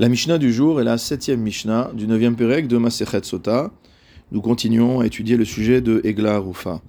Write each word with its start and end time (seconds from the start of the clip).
La 0.00 0.08
Mishnah 0.08 0.38
du 0.38 0.52
jour 0.52 0.80
est 0.80 0.84
la 0.84 0.96
septième 0.96 1.40
Mishnah 1.40 1.90
du 1.92 2.06
neuvième 2.06 2.36
Pérec 2.36 2.68
de 2.68 2.76
Masechet 2.76 3.24
Sota. 3.24 3.72
Nous 4.30 4.40
continuons 4.40 5.00
à 5.00 5.06
étudier 5.06 5.36
le 5.36 5.44
sujet 5.44 5.80
de 5.80 6.00
Egla 6.04 6.36
Arufa. 6.36 6.80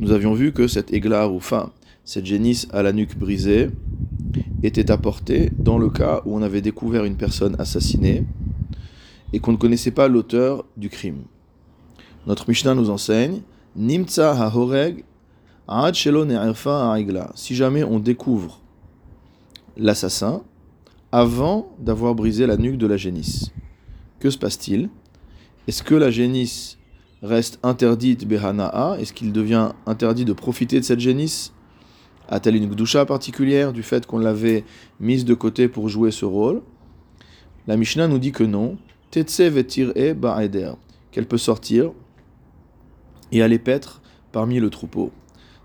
Nous 0.00 0.10
avions 0.10 0.34
vu 0.34 0.52
que 0.52 0.66
cette 0.66 0.92
Egla 0.92 1.20
Arufa, 1.20 1.70
cette 2.04 2.26
génisse 2.26 2.66
à 2.72 2.82
la 2.82 2.92
nuque 2.92 3.16
brisée, 3.16 3.70
était 4.64 4.90
apportée 4.90 5.52
dans 5.60 5.78
le 5.78 5.90
cas 5.90 6.22
où 6.24 6.36
on 6.36 6.42
avait 6.42 6.60
découvert 6.60 7.04
une 7.04 7.14
personne 7.14 7.54
assassinée 7.60 8.24
et 9.32 9.38
qu'on 9.38 9.52
ne 9.52 9.56
connaissait 9.56 9.92
pas 9.92 10.08
l'auteur 10.08 10.64
du 10.76 10.88
crime. 10.88 11.22
Notre 12.26 12.48
Mishnah 12.48 12.74
nous 12.74 12.90
enseigne 12.90 13.42
Nimtsa 13.76 14.32
ha-horeg 14.32 15.04
Si 17.36 17.54
jamais 17.54 17.84
on 17.84 18.00
découvre 18.00 18.60
l'assassin, 19.76 20.42
avant 21.12 21.74
d'avoir 21.78 22.14
brisé 22.14 22.46
la 22.46 22.56
nuque 22.56 22.78
de 22.78 22.86
la 22.86 22.96
génisse. 22.96 23.50
Que 24.20 24.30
se 24.30 24.38
passe-t-il? 24.38 24.90
Est-ce 25.66 25.82
que 25.82 25.94
la 25.94 26.10
génisse 26.10 26.78
reste 27.22 27.58
interdite 27.62 28.26
Behana'a 28.26 28.96
Est-ce 28.98 29.12
qu'il 29.12 29.32
devient 29.32 29.70
interdit 29.86 30.24
de 30.24 30.32
profiter 30.32 30.78
de 30.78 30.84
cette 30.84 31.00
génisse? 31.00 31.52
A-t-elle 32.28 32.56
une 32.56 32.70
gdusha 32.70 33.06
particulière 33.06 33.72
du 33.72 33.82
fait 33.82 34.06
qu'on 34.06 34.18
l'avait 34.18 34.64
mise 35.00 35.24
de 35.24 35.34
côté 35.34 35.68
pour 35.68 35.88
jouer 35.88 36.12
ce 36.12 36.24
rôle? 36.24 36.62
La 37.66 37.76
Mishnah 37.76 38.08
nous 38.08 38.18
dit 38.18 38.32
que 38.32 38.44
non. 38.44 38.78
Vetir 39.12 39.92
e 39.96 40.12
ba'eder. 40.12 40.72
Qu'elle 41.10 41.26
peut 41.26 41.38
sortir 41.38 41.90
et 43.32 43.42
aller 43.42 43.58
paître 43.58 44.00
parmi 44.30 44.60
le 44.60 44.70
troupeau. 44.70 45.10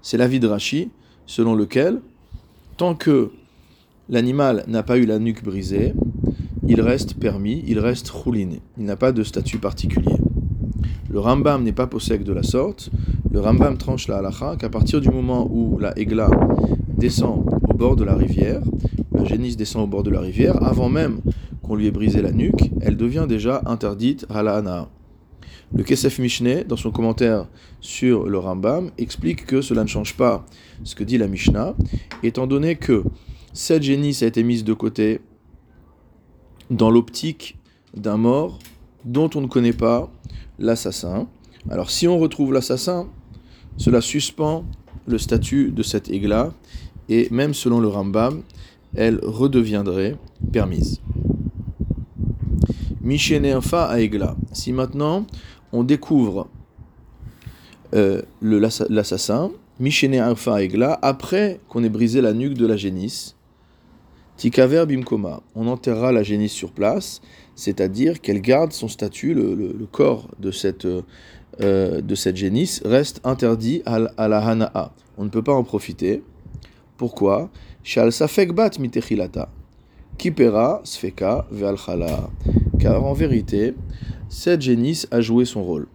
C'est 0.01 0.17
l'avis 0.17 0.39
de 0.39 0.47
Rashi, 0.47 0.89
selon 1.27 1.55
lequel, 1.55 2.01
tant 2.77 2.95
que 2.95 3.31
l'animal 4.09 4.63
n'a 4.67 4.83
pas 4.83 4.97
eu 4.97 5.05
la 5.05 5.19
nuque 5.19 5.43
brisée, 5.43 5.93
il 6.67 6.81
reste 6.81 7.15
permis, 7.15 7.63
il 7.67 7.79
reste 7.79 8.09
rouliné. 8.09 8.61
Il 8.77 8.85
n'a 8.85 8.95
pas 8.95 9.11
de 9.11 9.23
statut 9.23 9.59
particulier. 9.59 10.15
Le 11.09 11.19
Rambam 11.19 11.63
n'est 11.63 11.71
pas 11.71 11.87
possède 11.87 12.23
de 12.23 12.33
la 12.33 12.43
sorte. 12.43 12.89
Le 13.31 13.39
Rambam 13.39 13.77
tranche 13.77 14.07
la 14.07 14.17
halacha 14.17 14.55
qu'à 14.57 14.69
partir 14.69 14.99
du 14.99 15.09
moment 15.09 15.47
où 15.51 15.77
la 15.79 15.97
Egla 15.97 16.29
descend 16.97 17.45
au 17.69 17.73
bord 17.73 17.95
de 17.95 18.03
la 18.03 18.15
rivière, 18.15 18.61
la 19.11 19.25
génisse 19.25 19.57
descend 19.57 19.83
au 19.83 19.87
bord 19.87 20.03
de 20.03 20.09
la 20.09 20.19
rivière, 20.19 20.61
avant 20.63 20.89
même 20.89 21.19
qu'on 21.61 21.75
lui 21.75 21.87
ait 21.87 21.91
brisé 21.91 22.21
la 22.21 22.31
nuque, 22.31 22.71
elle 22.81 22.97
devient 22.97 23.25
déjà 23.27 23.61
interdite 23.65 24.25
à 24.29 24.43
la 24.43 24.87
Le 25.73 25.83
Kesef 25.83 26.19
Mishneh, 26.19 26.63
dans 26.63 26.75
son 26.75 26.91
commentaire 26.91 27.47
sur 27.79 28.27
le 28.27 28.37
Rambam, 28.37 28.91
explique 28.97 29.45
que 29.45 29.61
cela 29.61 29.83
ne 29.83 29.87
change 29.87 30.15
pas 30.15 30.45
ce 30.83 30.95
que 30.95 31.03
dit 31.03 31.17
la 31.17 31.27
Mishnah, 31.27 31.75
étant 32.23 32.47
donné 32.47 32.75
que 32.75 33.03
cette 33.55 33.83
génisse 33.83 34.21
a 34.21 34.25
été 34.25 34.43
mise 34.43 34.65
de 34.65 34.73
côté 34.73 35.21
dans 36.69 36.91
l'optique 36.91 37.57
d'un 37.95 38.17
mort 38.17 38.59
dont 39.05 39.29
on 39.33 39.39
ne 39.39 39.47
connaît 39.47 39.71
pas 39.71 40.11
l'assassin. 40.59 41.29
Alors 41.69 41.89
si 41.89 42.05
on 42.05 42.19
retrouve 42.19 42.51
l'assassin, 42.51 43.07
cela 43.77 44.01
suspend 44.01 44.65
le 45.07 45.17
statut 45.17 45.71
de 45.71 45.83
cette 45.83 46.09
égla 46.09 46.53
et 47.07 47.29
même 47.31 47.53
selon 47.53 47.79
le 47.79 47.87
Rambam, 47.87 48.41
elle 48.93 49.21
redeviendrait 49.23 50.17
permise. 50.51 50.99
Mishénéfa 52.99 53.85
à 53.85 54.01
égla. 54.01 54.35
Si 54.51 54.73
maintenant 54.73 55.25
on 55.71 55.85
découvre 55.85 56.49
euh, 57.93 58.21
l'assassin, 58.41 59.51
Mishénéfa 59.79 60.57
à 60.57 60.99
après 61.01 61.61
qu'on 61.69 61.85
ait 61.85 61.89
brisé 61.89 62.19
la 62.19 62.33
nuque 62.33 62.55
de 62.55 62.65
la 62.65 62.75
génisse, 62.75 63.35
Tikaver 64.37 64.85
bimkoma, 64.85 65.41
on 65.55 65.67
enterrera 65.67 66.11
la 66.11 66.21
génisse 66.21 66.51
sur 66.51 66.71
place, 66.71 67.21
c'est-à-dire 67.55 68.19
qu'elle 68.19 68.41
garde 68.41 68.73
son 68.73 68.89
statut, 68.89 69.33
le, 69.33 69.87
corps 69.91 70.27
de 70.39 70.51
cette, 70.51 70.85
euh, 70.85 72.01
de 72.01 72.15
cette 72.15 72.35
génisse 72.35 72.81
reste 72.83 73.21
interdit 73.23 73.81
à, 73.85 73.99
la 74.27 74.39
hana'a. 74.39 74.91
On 75.17 75.23
ne 75.23 75.29
peut 75.29 75.41
pas 75.41 75.53
en 75.53 75.63
profiter. 75.63 76.21
Pourquoi? 76.97 77.49
Shal 77.83 78.09
mitechilata. 78.79 79.49
Kipera 80.17 80.81
sfeka 80.83 81.47
ve'alchala. 81.51 82.29
Car 82.79 83.03
en 83.03 83.13
vérité, 83.13 83.73
cette 84.27 84.61
génisse 84.61 85.07
a 85.11 85.21
joué 85.21 85.45
son 85.45 85.63
rôle. 85.63 85.87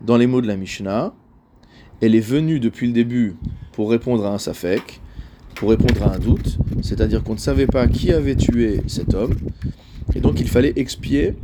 Dans 0.00 0.16
les 0.16 0.26
mots 0.26 0.40
de 0.40 0.46
la 0.48 0.56
Mishnah, 0.56 1.12
elle 2.00 2.14
est 2.14 2.20
venue 2.20 2.58
depuis 2.58 2.86
le 2.86 2.92
début 2.92 3.36
pour 3.72 3.90
répondre 3.90 4.24
à 4.24 4.32
un 4.32 4.38
safek, 4.38 5.00
pour 5.54 5.70
répondre 5.70 6.02
à 6.02 6.14
un 6.14 6.18
doute, 6.18 6.58
c'est-à-dire 6.82 7.22
qu'on 7.22 7.34
ne 7.34 7.38
savait 7.38 7.66
pas 7.66 7.86
qui 7.86 8.12
avait 8.12 8.36
tué 8.36 8.80
cet 8.86 9.14
homme, 9.14 9.34
et 10.14 10.20
donc 10.20 10.40
il 10.40 10.48
fallait 10.48 10.72
expier 10.76 11.34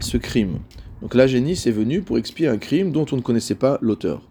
ce 0.00 0.16
crime. 0.16 0.58
Donc 1.02 1.14
la 1.14 1.26
génisse 1.26 1.66
est 1.66 1.72
venue 1.72 2.02
pour 2.02 2.18
expier 2.18 2.48
un 2.48 2.58
crime 2.58 2.92
dont 2.92 3.06
on 3.12 3.16
ne 3.16 3.22
connaissait 3.22 3.54
pas 3.54 3.78
l'auteur. 3.80 4.22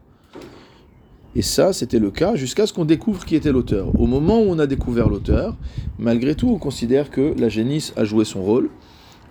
Et 1.35 1.41
ça, 1.41 1.73
c'était 1.73 1.99
le 1.99 2.11
cas 2.11 2.35
jusqu'à 2.35 2.65
ce 2.65 2.71
qu'on 2.71 2.85
découvre 2.85 3.25
qui 3.25 3.35
était 3.35 3.51
l'auteur. 3.51 3.99
Au 3.99 4.07
moment 4.07 4.39
où 4.41 4.45
on 4.45 4.57
a 4.57 4.67
découvert 4.67 5.09
l'auteur, 5.09 5.57
malgré 5.99 6.33
tout, 6.33 6.49
on 6.49 6.57
considère 6.57 7.09
que 7.09 7.33
la 7.37 7.49
génisse 7.49 7.93
a 7.97 8.05
joué 8.05 8.23
son 8.23 8.41
rôle, 8.41 8.69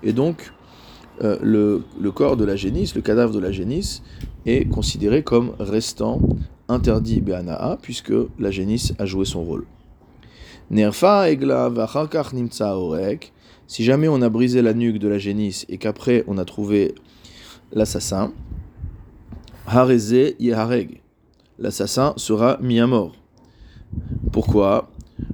et 0.03 0.12
donc 0.12 0.53
euh, 1.22 1.38
le, 1.42 2.10
corps 2.10 2.36
de 2.36 2.44
la 2.44 2.56
génisse, 2.56 2.94
le 2.94 3.00
cadavre 3.00 3.32
de 3.32 3.38
la 3.38 3.53
génisse, 3.53 4.03
est 4.44 4.69
considéré 4.69 5.22
comme 5.22 5.53
restant 5.59 6.21
interdit 6.69 7.22
Be'ana'a, 7.22 7.78
puisque 7.81 8.12
la 8.38 8.50
génisse 8.50 8.92
a 8.98 9.06
joué 9.06 9.25
son 9.25 9.42
rôle. 9.42 9.65
Nerfa 10.70 11.30
egla 11.30 11.70
nimtsa 12.32 12.76
orek. 12.76 13.32
Si 13.66 13.84
jamais 13.84 14.08
on 14.08 14.20
a 14.22 14.28
brisé 14.28 14.62
la 14.62 14.75
nuque 14.75 14.98
de 14.98 15.08
la 15.08 15.19
génisse 15.19 15.64
et 15.69 15.78
qu'après 15.78 16.25
on 16.26 16.38
a 16.38 16.44
trouvé 16.44 16.94
l'assassin, 17.72 18.32
hareze 19.66 20.34
yehareg. 20.38 21.00
L'assassin 21.58 22.14
sera 22.16 22.58
mis 22.60 22.80
à 22.80 22.86
mort. 22.86 23.14
Pourquoi? 24.32 24.91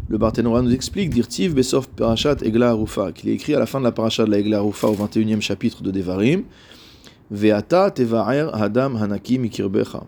Le 0.09 0.19
Barthénora 0.19 0.61
nous 0.61 0.75
explique 0.75 1.11
d'Irtiv 1.11 1.55
Besof 1.55 1.89
Parashat 1.89 2.37
Egla 2.43 2.71
Arufa, 2.71 3.13
qu'il 3.13 3.31
est 3.31 3.35
écrit 3.35 3.55
à 3.55 3.59
la 3.59 3.67
fin 3.67 3.79
de 3.79 3.85
la 3.85 3.93
parasha 3.93 4.25
de 4.25 4.31
la 4.31 4.39
Egla 4.39 4.59
Arufa 4.59 4.89
au 4.89 4.95
21e 4.95 5.41
chapitre 5.41 5.83
de 5.83 5.91
Devarim, 5.91 6.43
Veata 7.31 7.91
Tevaer 7.91 8.51
Hadam 8.53 8.97
Hanaki 8.97 9.39
Mikirbecha, 9.39 10.03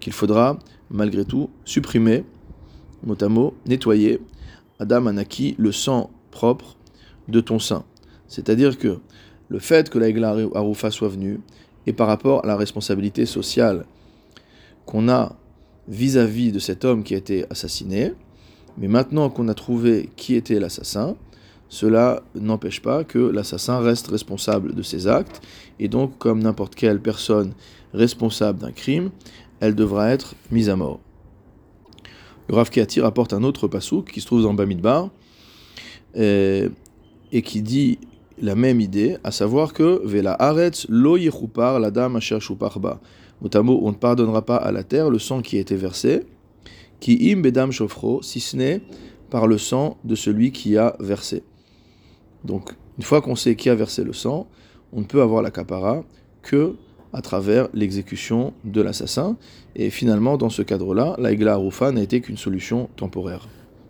qu'il 0.00 0.12
faudra 0.12 0.58
malgré 0.90 1.24
tout 1.24 1.50
supprimer, 1.64 2.24
mot 3.04 3.16
à 3.20 3.28
mot, 3.28 3.54
nettoyer 3.66 4.20
Adam 4.82 5.06
Anaki, 5.06 5.54
le 5.58 5.70
sang 5.70 6.10
propre 6.32 6.76
de 7.28 7.40
ton 7.40 7.60
sein. 7.60 7.84
C'est-à-dire 8.26 8.76
que 8.78 8.98
le 9.48 9.58
fait 9.60 9.88
que 9.90 9.98
la 9.98 10.08
Arufa 10.54 10.90
soit 10.90 11.08
venue 11.08 11.40
est 11.86 11.92
par 11.92 12.08
rapport 12.08 12.44
à 12.44 12.48
la 12.48 12.56
responsabilité 12.56 13.24
sociale 13.24 13.84
qu'on 14.84 15.08
a 15.08 15.36
vis-à-vis 15.86 16.50
de 16.50 16.58
cet 16.58 16.84
homme 16.84 17.04
qui 17.04 17.14
a 17.14 17.18
été 17.18 17.44
assassiné, 17.48 18.12
mais 18.76 18.88
maintenant 18.88 19.30
qu'on 19.30 19.46
a 19.46 19.54
trouvé 19.54 20.10
qui 20.16 20.34
était 20.34 20.58
l'assassin, 20.58 21.14
cela 21.68 22.22
n'empêche 22.34 22.82
pas 22.82 23.04
que 23.04 23.18
l'assassin 23.18 23.78
reste 23.78 24.08
responsable 24.08 24.74
de 24.74 24.82
ses 24.82 25.06
actes, 25.06 25.40
et 25.78 25.86
donc 25.86 26.18
comme 26.18 26.42
n'importe 26.42 26.74
quelle 26.74 27.00
personne 27.00 27.52
responsable 27.94 28.58
d'un 28.58 28.72
crime, 28.72 29.10
elle 29.60 29.76
devra 29.76 30.10
être 30.10 30.34
mise 30.50 30.68
à 30.68 30.76
mort. 30.76 30.98
Rav 32.48 32.70
rapporte 32.98 33.32
un 33.32 33.42
autre 33.42 33.68
pasouk 33.68 34.10
qui 34.10 34.20
se 34.20 34.26
trouve 34.26 34.42
dans 34.42 34.54
Bamidbar 34.54 35.10
et, 36.14 36.70
qui 37.42 37.62
dit 37.62 37.98
la 38.40 38.54
même 38.54 38.80
idée, 38.80 39.16
à 39.24 39.30
savoir 39.30 39.72
que 39.72 40.02
Vela 40.04 40.34
Aretz 40.38 40.86
lo 40.88 41.16
la 41.16 41.90
dame 41.90 42.16
asher 42.16 42.38
ba. 42.80 43.00
Notamment, 43.40 43.78
on 43.82 43.90
ne 43.90 43.96
pardonnera 43.96 44.42
pas 44.42 44.56
à 44.56 44.70
la 44.70 44.84
terre 44.84 45.10
le 45.10 45.18
sang 45.18 45.42
qui 45.42 45.56
a 45.56 45.60
été 45.60 45.76
versé, 45.76 46.24
qui 47.00 47.32
im 47.32 47.40
bedam 47.40 47.72
shofro, 47.72 48.22
si 48.22 48.40
ce 48.40 48.56
n'est 48.56 48.80
par 49.30 49.46
le 49.46 49.58
sang 49.58 49.96
de 50.04 50.14
celui 50.14 50.52
qui 50.52 50.76
a 50.76 50.94
versé. 51.00 51.42
Donc, 52.44 52.70
une 52.98 53.04
fois 53.04 53.20
qu'on 53.22 53.34
sait 53.34 53.56
qui 53.56 53.68
a 53.70 53.74
versé 53.74 54.04
le 54.04 54.12
sang, 54.12 54.46
on 54.92 55.00
ne 55.00 55.06
peut 55.06 55.22
avoir 55.22 55.42
la 55.42 55.50
capara 55.50 56.04
que 56.42 56.76
à 57.12 57.22
travers 57.22 57.68
l'exécution 57.74 58.52
de 58.64 58.80
l'assassin. 58.80 59.36
Et 59.76 59.90
finalement, 59.90 60.36
dans 60.36 60.50
ce 60.50 60.62
cadre-là, 60.62 61.14
la 61.18 61.32
Igla 61.32 61.54
Arufa 61.54 61.92
n'a 61.92 62.02
été 62.02 62.20
qu'une 62.20 62.36
solution 62.36 62.88
temporaire. 62.96 63.48